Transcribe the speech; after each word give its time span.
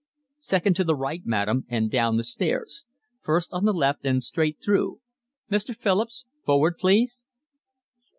"Second 0.39 0.75
to 0.77 0.83
the 0.83 0.95
right, 0.95 1.21
madam, 1.27 1.67
and 1.69 1.91
down 1.91 2.17
the 2.17 2.23
stairs. 2.23 2.87
First 3.21 3.53
on 3.53 3.65
the 3.65 3.71
left 3.71 4.03
and 4.03 4.23
straight 4.23 4.59
through. 4.59 4.99
Mr. 5.51 5.75
Philips, 5.75 6.25
forward 6.43 6.79
please." 6.79 7.21